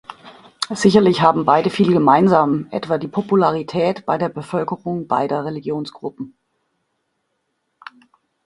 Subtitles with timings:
[0.73, 6.35] Sicherlich haben beide viel gemeinsam, etwa die Popularität bei der Bevölkerung beider Religionsgruppen.